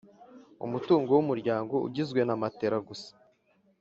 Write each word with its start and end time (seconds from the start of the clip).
Umutungo 0.65 1.09
w 1.17 1.19
umuryango 1.23 1.75
ugizwe 1.87 2.21
na 2.27 2.35
matera 2.41 2.77
gusa 2.87 3.11